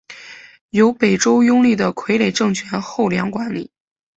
[0.71, 3.69] 由北周拥立的傀儡政权后梁管理。